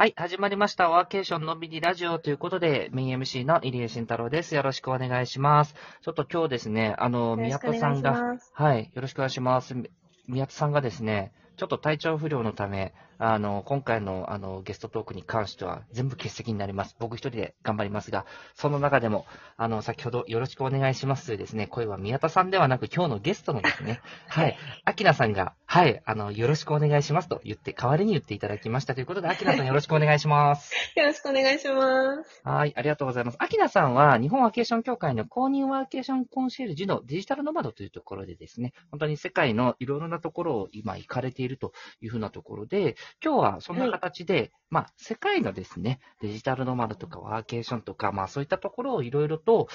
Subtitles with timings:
[0.00, 0.88] はい、始まりました。
[0.88, 4.54] ワーケーションのんびりラジオということで、メイン MC の入江慎太郎です。
[4.54, 5.74] よろしくお願いします。
[6.02, 8.36] ちょっと今日ですね、あの、宮田さんが。
[8.52, 9.74] はい、よろしくお願いします。
[9.74, 9.90] み
[10.28, 16.96] 宮田さんがですね、ちょっと体調不良のため、あの、今回のあのゲストトークに関しては全部欠席になります。
[16.98, 19.26] 僕一人で頑張りますが、その中でも、
[19.56, 30.72] あの、先ほどよろしくお願いしますというですね、声は宮田さんではなく今日のゲストのですね、 はい、アキナさんが、はい、あの、よろしくお願いしますと言って、代わりに言っていただきましたということで、アキナさんよろしくお願いします。
[30.94, 32.40] よろしくお願いします。
[32.44, 33.36] はい、ありがとうございます。
[33.40, 49.68] アキナさんは、日本ワーケーション協会の公認ワーケーションコンシェルジュのデジタルノマドというところでですね、本当に世界のいろいろなところを今行かれているというふうなところで、今日はそんな形で、まあ、世界のですね、デジタルノマドとかワーケーションとか、まあ、そういったところをいろいろと、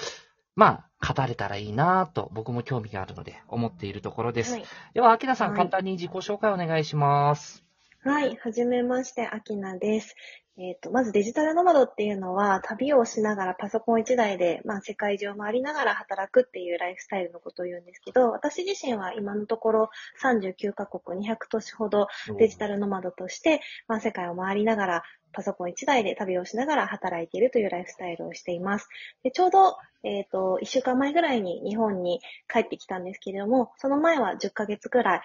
[0.56, 4.52] まあ、語れたらいいなと、僕も興味があるので、思っているところです。
[4.52, 4.64] はい。
[4.94, 7.64] では、アキナさん、はい簡単に自己紹介お願いします。
[8.04, 8.36] はい。
[8.36, 10.14] はじめまして、アキナです。
[10.56, 19.90] えっ、と、まずデジタルノマドっていうのは、旅をしながらパソコン一台で、まあ、世界中を回りながら働くっていうライフスタイルのことを言うんですけど、私自身は今のところ
[20.22, 22.06] 39カ国200都市ほど
[22.38, 25.02] デジタルノマドとして、まあ、世界を回りながら、
[25.34, 28.88] パソコン一台で旅をしながら働いているというライフスタイルをしています。
[29.22, 32.20] でちょうど、えっ、と、1週間前ぐらいに日本に
[32.52, 35.20] 帰ってきたんですけれども、その前は10ヶ月くらい、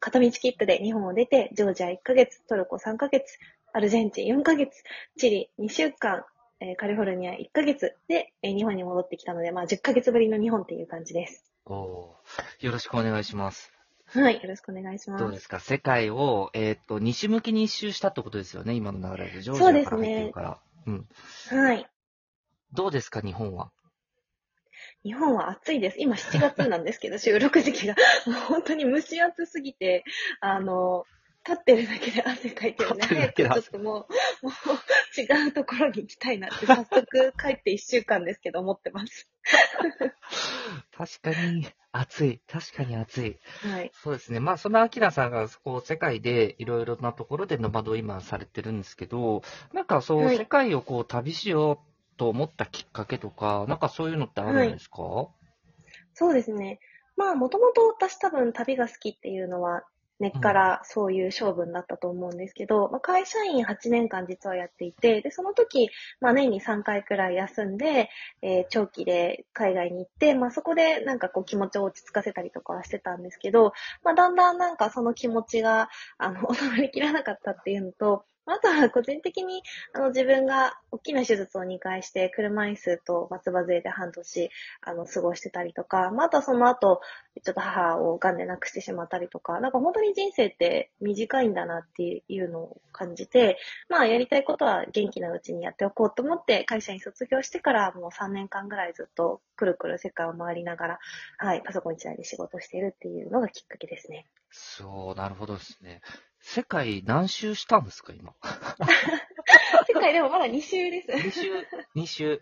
[0.00, 3.38] 片道切符で日本を出て、ジョージア1ヶ月、トルコ3ヶ月、
[3.72, 4.82] アルゼンチン4ヶ月、
[5.16, 6.24] チリ2週間、
[6.60, 11.44] えカリフォルニア1ヶ月で、え日本に戻ってきたので、まあ10ヶ月ぶりの日本っていう感じです。
[11.66, 12.16] お
[12.60, 13.77] よろしくお願いします。
[14.10, 15.24] はい、よろしくお願いします。
[15.24, 15.60] どうですか？
[15.60, 18.74] 世界を、えーっと、西向きに一周したってことですよね？
[18.74, 19.42] 今の流れで。
[19.42, 20.58] ジョージそうですねアから入ってるから。
[20.86, 21.08] うん。
[21.50, 21.90] はい。
[22.72, 23.20] どうですか？
[23.20, 23.70] 日本は。
[25.04, 25.96] 日本は暑いです。
[26.00, 27.94] 今7月なんですけど、収録時期が。
[28.26, 30.04] もう本当に蒸し暑すぎて、
[30.40, 31.04] あの、
[31.48, 33.06] 立ってるだけで汗かいてるね。
[33.06, 33.86] 早くちょっともう、
[34.46, 39.30] もう違うところに行きたいなって、早速帰って1週間ですけど思ってます。
[40.94, 42.42] 確かに暑い。
[42.46, 43.38] 確かに暑い。
[43.62, 43.90] はい。
[43.94, 44.40] そうですね。
[44.40, 55.30] まあ、そのアキラさんが、こう、世界でいろいろなところでノマドを今されてるんですけど、なんかそう、はい世界をこう、旅しようと思ったきっかけとか、なんかそういうのってあるんですか、
[56.12, 56.80] そうですね。
[57.16, 59.84] まあ、もともと私多分旅が好きっていうのは、
[60.20, 65.90] 根っからそういう勝負になったと思うんですけど、まあ、会社員8年間実はやっていて、で、その時、
[66.20, 68.10] まあ、年に3回くらい休んで、
[68.42, 84.50] えー長期で海外に行って、まあ、そこでなんかこう気持ちを落ち着かせたりとかはしてたんですけど、まあ、だんだんなんかその気持ちが、あの、 収まりきらなかったっていうのと、あとは個人的に、あの、自分が大きな手術を2回して、車椅子と松葉杖で半年、
[84.82, 87.00] あの、過ごしてたりとか、まあ、あとはその後、
[87.42, 100.98] ちょっと母を癌で亡くしてしまったりとか、なんか本当に人生って短いんだなっていうのを感じて、まあ、やりたいことは元気なうちにやっておこうと思って、会社に卒業してからもう3年間ぐらいずっとくるくる世界を回りながら、
[101.38, 104.26] はい、パソコン一台で仕事しているっていうのがきっかけですね。
[104.50, 106.00] そう、なるほどですね。
[106.50, 108.32] 世界何周したんですか今？
[109.86, 111.10] 世界でもまだ2週です。
[111.12, 112.40] 2周、2周。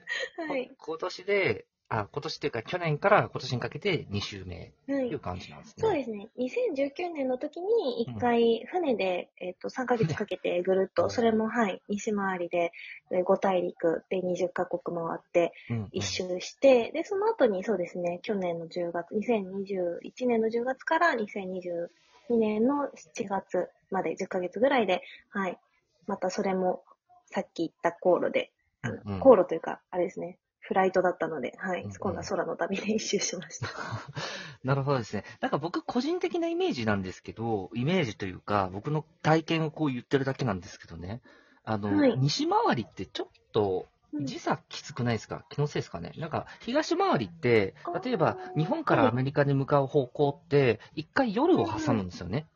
[0.48, 0.70] はい。
[0.78, 5.74] 今年で、あ、今年っていうか去年から今年にかけて2周目はいという感じなんですね。
[5.78, 6.28] そうですね。
[6.38, 12.70] 2019年の時に一回船で、えっと3ヶ月かけてぐるっうんと、それもはい、西回りで
[13.10, 21.88] えー5大陸で20カ国回ってうんうん一周して、で、その後にそうですね、去年の10月、2021年の10月から2022
[22.30, 25.58] 年の7月まで10ヶ月ぐらいで、はい、
[26.06, 26.82] またそれも
[27.26, 28.52] さっき言った航路で、
[28.82, 29.20] あのうんうん。
[29.20, 31.82] 航路というか、あれですね、フライトだったので、はい。
[31.82, 33.68] うんうん、今度は空の旅で一周しました。
[34.64, 35.24] なるほどですね。
[35.40, 41.20] なんか僕個人的なイメージなんですけど、イメージというか、僕の体験をこう言ってるだけなんですけどね。
[41.64, 42.18] あの、はい。
[42.18, 44.24] 西回りってちょっとうん。
[44.24, 45.44] 時差きつくないですか？
[45.50, 46.12] 気のせいですかね？
[46.16, 47.74] なんか東回りって
[48.04, 52.46] 例えば日本からアメリカに向かう方向って、一回夜を挟むんですよね。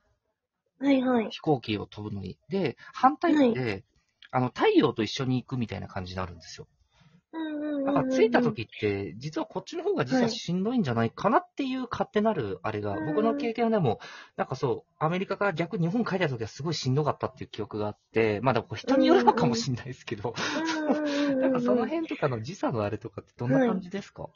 [0.80, 1.28] はいはい。
[1.30, 2.38] 飛行機を飛ぶのに。
[2.48, 3.84] で、反対って、
[4.30, 6.66] あの、太陽と一緒に行くみたいな感じになるんですよ。
[7.32, 14.00] うんうんうんうんなんか着いた時って、実はこっちの方が実はしんどいんじゃないかなっていう勝手なるあれが、うん僕の経験でも、
[14.36, 20.34] なんかそう、アメリカから逆に日本帰った時はすごいしんどかったっていう記憶があって、まあ人によるのかもしれないですけど、
[21.41, 24.28] なんかその辺とかの時差のあれとかってどんな感じですか、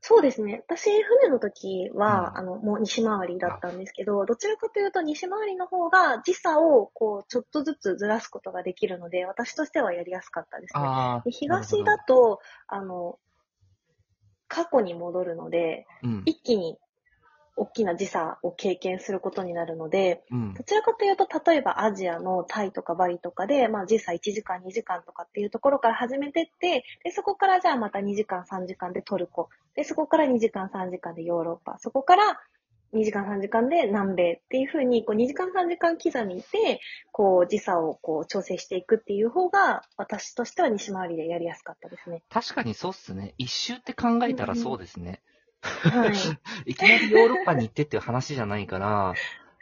[0.00, 0.62] そうですね。
[0.68, 11.22] 私、船の時は、うんあの、もう西回りだったんですけど、どちらかというと西回りの方が時差を、こう、ちょっとずつずらすことができるので、私としてはやりやすかったですね。
[11.24, 13.18] で東だと、あの、
[14.46, 16.22] 過去に戻るので、うん。
[16.26, 16.78] 一気に
[17.58, 20.62] 大きな時差を経験することになるので、うんど。
[20.62, 29.48] ちらかというと、例えばアジアのタイとかバリとかで、まあ時差1時間、2時間とかっていうところから始めてって、で、そこからじゃあまた2時間、3時間でトルコ。
[29.74, 31.78] で、そこから2時間、3時間でヨーロッパ。
[31.78, 32.40] そこから
[32.94, 36.80] 2時間、3時間で南米っていうふうに、こう2時間、3時間刻みで、
[37.12, 42.22] こう時差をこう調整していくっていう方が、私としては西回りでやりやすかったですね。
[42.30, 43.34] 確かにそうっすね。
[43.36, 45.22] 一周って考えたらそうですね。
[45.62, 46.40] はい。
[46.70, 49.14] いきなりヨーロッパに行ってっていう話じゃないから、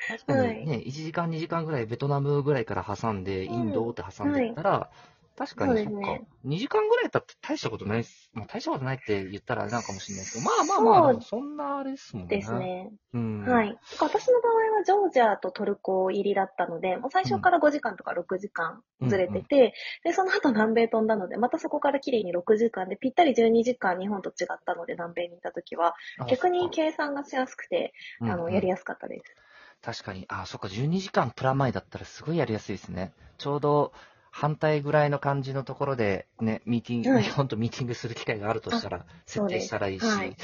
[0.08, 4.90] 確 かはいにね、1時間2時間ぐらいベトナムぐらいから挟んで、インドって挟んでいったら、
[5.36, 6.24] 確かにそっかですね。
[6.44, 8.30] 2時間ぐらいだったら大したことないっす。
[8.32, 12.36] まあ大したことないって言ったらあれなのかもしれないですけど、まあまあまあ、そんなあれですもんね。
[12.36, 12.52] です。
[12.54, 12.90] ね。
[13.12, 13.44] うん。
[13.44, 13.78] はい。
[14.00, 19.74] 私の場合はジョージアとトルコ入りだったので、もう最初から5時間とか6時間ずれてて、
[20.04, 29.36] で、その後南米飛んだので、またそこから綺麗に6時間で、ぴったり12時間日本と違ったので、南米にいた時は、あ逆に計算がしやすくて、うんあの、やりやすかったです。
[29.82, 33.12] 確かに、あ、そっか、12時間プラマイだったらすごいやりやすいですね。
[33.38, 33.92] ちょうど
[34.36, 40.36] 反対ぐらいの感じのところで、ね、ミーティング、はい日本とミーティングする機会があるとしたら、設定したらいいし、そうで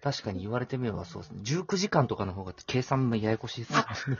[0.00, 1.40] 確かに言われてみればそうですね。
[1.42, 3.74] 19時間とかの方が計算もややこしいです
[4.10, 4.16] ね。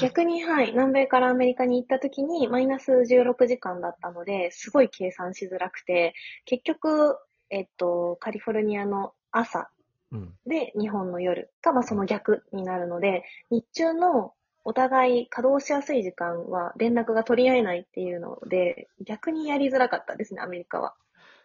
[0.00, 6.14] 逆に、はい、南米からアメリカに行った時に、マイナス16時間だったので、すごい計算しづらくて、
[6.44, 7.18] 結局、
[7.50, 9.70] えっと、カリフォルニアの朝
[10.12, 10.34] うん。
[10.46, 20.94] で、日本の夜が、まあ、その逆になるので、日中のお互い稼働しやすい時間は連絡が取り合えないっていうので、逆にやりづらかったですね、アメリカは。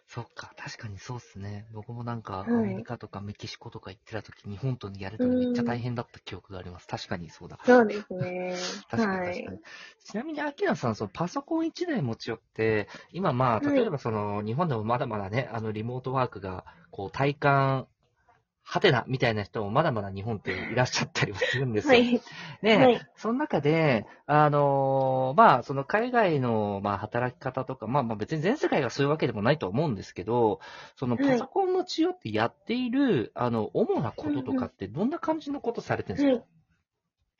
[0.06, 1.66] そっか、確かにそうっすね。
[1.72, 6.86] 僕もなんか、はいアメリカとかメキシコとか行ってた時、日本とやるとめっちゃ大変だった記憶があります。
[6.86, 7.58] 確かにそうだ。
[7.64, 8.54] そうですね。
[8.88, 9.60] 確かにはい確かに。。
[10.04, 17.88] ちなみに、アキラさん、そのパソコン1台持ち寄って、今まあ、はい例えばその、日本でもまだまだね、あの、リモートワークが、こう、体感、
[18.66, 21.92] はてな、みたいな人もまだまだ日本っていらっしゃったりはするんですよ。
[21.92, 22.20] はい。
[22.62, 30.60] ね、はいその中で、あのーまあ、その海外の、まあ、働き方とか、まあ、まあ、別に全世界がそういうわけでもないと思うんですけど、
[30.96, 36.44] そのはいパソコン持ち寄ってやっている、あの、主なこととかってどんな感じのことされてるんですか、はい。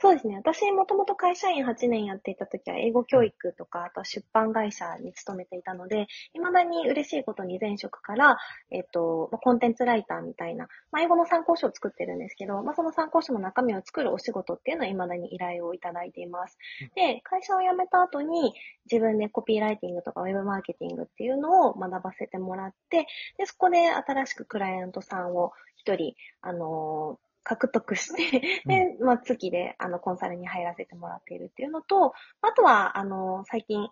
[0.00, 0.36] そうですね。
[0.36, 8.36] 私、もともと会社員8年やっていた時は、英語教育とか、あとは出版会社に勤めていたので、未だに嬉しいことに前職から、
[8.70, 16.58] えっと、まあコンテンツライターみたいな、まあ、英語の参考書を作ってるんですけど、まあ、その参考書の中身を作るお仕事っていうのは未だに依頼をいただいています。
[16.96, 18.52] で、会社を辞めた後に、
[18.90, 23.06] 自分でコピーライティングとかウェブマーケティングっていうのを学ばせてもらって、
[23.38, 33.88] で、そこで新しくクライアントさんを一人、あのー獲得して、で、まあ、月で、あの、コンサルに入らせてもらっているっていうのと、あとは、あの、最近、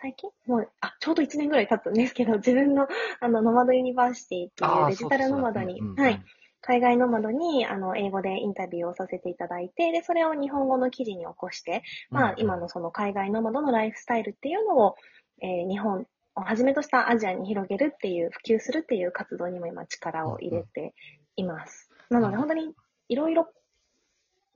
[0.00, 0.30] 最近？
[0.46, 2.86] もう、あ、ちょうど1年ぐらい経ったんですけど、 自分の、
[3.20, 6.22] あの、ノマドユニバーシティっていうデジタルノマドにはい、。
[6.62, 14.96] 海外ノマドに、あの、英語でインタビューをさせていただいて、で、それを日本語の記事に起こして、まあ、今のその海外ノマドのライフスタイルっていうのを、
[15.42, 16.06] えー日本
[16.36, 20.94] をはじめとしたアジアに広げるっていう、普及するっていう活動にも今力を入れて
[21.36, 21.90] います。
[22.10, 22.74] なので、うん本当に
[23.10, 23.48] いろいろ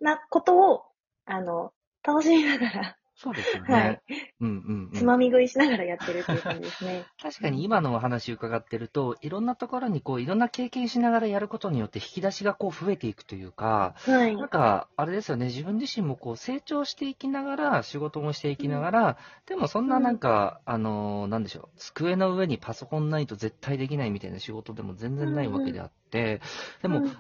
[0.01, 0.85] なことを、
[1.27, 1.73] あの、
[2.07, 3.75] 楽しみながら、そうですよね。
[3.75, 4.03] はい
[4.41, 4.99] うんうん、うん。
[4.99, 7.05] つまみ食いしながらやってるっていう感じですね。
[7.23, 14.37] 確かに今のお話伺ってると、いろんなところにこう、いろんな経験しながらやることによって引き出しがこう増えていくというか、はい。
[14.37, 19.17] なんか、あれですよね、自分自身もこう成長していきながら、仕事もしていきながら、
[19.47, 26.04] でもそんななんか、あのーなんでしょう、机の上にパソコンないと絶対できないみたいな仕事でも全然ないわけであって、でもうん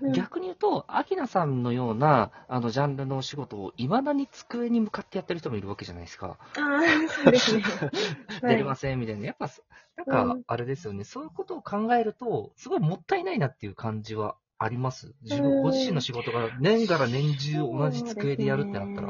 [0.03, 6.39] うん逆に言うと、アキナさんのような、あの、ジャンルのお仕事を未だに机に向かってやってる人もいるわけじゃないですか。
[6.57, 7.63] ああ、そうですね。
[8.43, 9.27] 出れませんみたいな。
[9.27, 9.49] やっぱ、
[9.97, 15.15] なんかうん、あれですよね、そういうことを考えると、すごいもったいないなっていう感じはあります？
[15.23, 19.09] 自分、うんご自身の仕事が年がら年中同じ机でやるってなったら。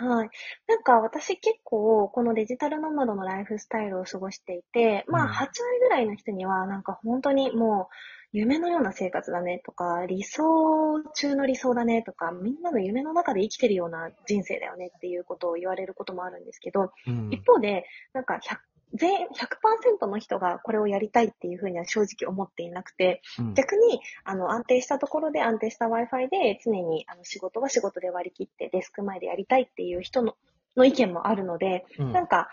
[0.00, 0.30] はい。
[0.68, 5.48] なんか私結構このデジタルノマドのライフスタイルを過ごしていて、まあうん8割
[5.80, 7.94] ぐらいの人にはなんか本当にもう
[8.32, 17.30] 夢のような生活だねとか、理想中の理想だねとか、みんなの夢の中で生きてるような人生だよねっていうことを言われることもあるんですけど、うん。
[17.32, 18.58] 一方で、なんか100
[18.94, 23.54] 全100%の人がこれをやりたいっていうふうには正直思っていなくて、うん。
[23.54, 30.36] 逆に、あの、安定したところで安定した Wi-Fi で常にあの仕事は仕事で割り切ってデスク前でやりたいっていう人の
[30.76, 32.12] の意見もあるので、うん。
[32.12, 32.48] なんか、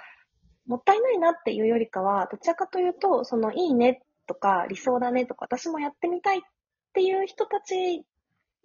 [0.65, 6.41] もったいないなっていうよりかは、どちらかというと、そのいいねとか理想だねとか私もやってみたいっ
[6.93, 8.05] ていう人たち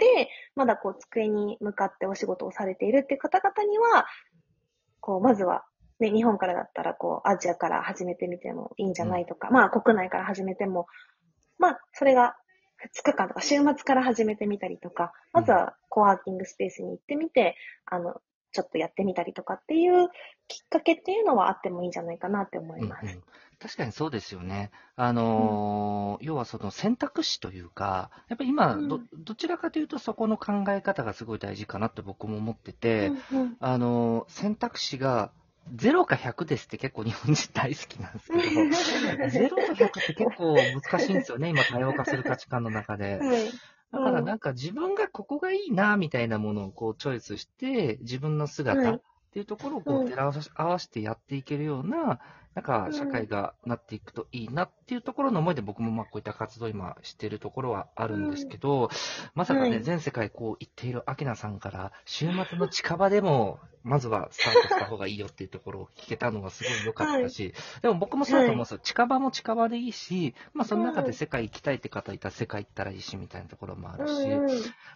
[0.00, 4.06] で、まだこう机に向かってお仕事をされているっていう方々には、
[5.00, 5.64] こう、まずは、
[6.00, 10.86] ね、日本からだったら、こう、アジアから始めてみてもいいんじゃないとか、まあ、国内から始めても、
[11.58, 12.36] まあ、それが
[12.82, 18.14] 2日間とか週末から始めてみたりとか、まずはコワーキングスペースに行ってみて、あの、
[18.52, 20.08] ちょっとやってみたりとかっていう
[20.48, 23.02] きっかけっていうのはあってもいいんじゃないかなって思います。
[23.04, 23.22] うんうん
[23.62, 24.70] 確かにそうですよね。
[24.96, 35.30] あのー要はその選択肢というか、やっぱり今ど、うんどちらかというとそこの考え方がすごい大事かなって僕も思ってて、うんうんあのー選択肢が
[35.74, 38.40] 0か100ですって結構日本人大好きなんですけど、
[39.44, 43.18] 0と100って結構難しいんですよね、今多様化する価値観の中で。
[43.22, 43.50] はい。
[43.92, 50.08] だからなんか自分がここがいいな、みたいなものをこうチョイスして、自分のは姿いっていうところをこううん。
[50.08, 52.18] 照ら合わせてやっていけるような、
[52.54, 52.92] なんかうん。
[52.92, 58.90] 社会がなっていくといいなっていうところの思いで僕もまあこういった活動を今しているところはあるんですけど、
[59.34, 59.82] まさかね、はい。
[59.82, 68.80] 全世界こう行っているアキナさんから、週末の近場でも、まずはスタートした方がいいよっていうところを聞けたのがすごい良かったし、でも僕もそうだと思うんですよ。
[68.82, 74.12] 近場も近場でいいし、まあその中で世界行きたいって方いたら世界行ったらいいしみたいなところもあるし、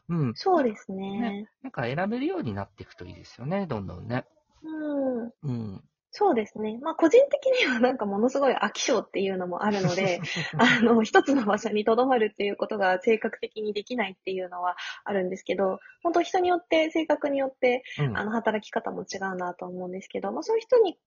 [0.08, 0.32] うん。
[0.34, 1.48] そうですね。
[1.62, 4.24] なんか選べるようになっていくといいですよね、どんどんね。
[4.62, 5.32] うん。
[5.42, 5.84] うん。
[6.16, 6.78] そうですね。
[6.80, 10.20] まあ、個人的にはなんかものすごい飽き性っていうのもあるので、
[10.58, 21.00] あの、一つの場所に留まるっていうことが性格的にできないっていうのはあるんですけど、本当人によって、性格によって、うんあの、働き方も違うなと思うんですけど、まあ、そういう人に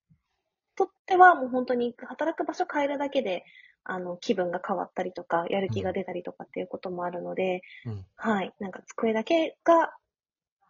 [0.76, 3.46] とってはもう本当に働く場所変えるだけで、
[3.90, 8.54] あの、気分が変わったりとか、やる気が出たりとかっていうこともあるので、うんはい。
[8.60, 9.94] なんか机だけが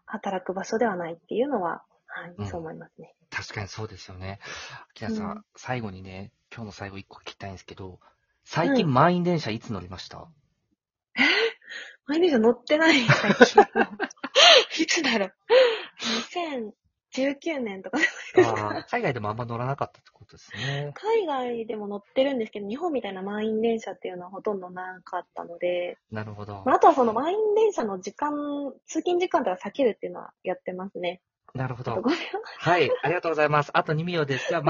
[0.05, 3.15] 働く場所ではないっていうのは、はい、うんそう思いますね。
[3.29, 4.39] 確かにそうですよね。
[4.93, 7.99] きなさん、うん最後にね、今日の最後一個聞きたいんですけど、
[8.45, 10.27] 最近うん満員電車いつ乗りました、
[12.05, 13.63] 毎日乗ってない、最近。
[14.83, 15.33] いつだろう？
[17.17, 17.97] 2019年とか。
[18.45, 20.91] ああ、海外でもあんま乗らなかったってことですね。
[20.95, 26.63] 海外でも乗ってるんですけど、日本みたいな満員電車っていうのはほとんどなかったので、なるほど。
[26.65, 28.33] まあ、あとはその満員電車の時間、
[28.85, 31.21] 通勤時間とか避けるっていうのはやってますね。
[31.53, 32.03] なるほど。
[32.59, 33.71] はい、ありがとうございます。
[33.73, 34.49] あと2秒です。
[34.49, 34.65] じゃあ、また